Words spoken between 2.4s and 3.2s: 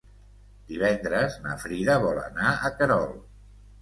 a Querol.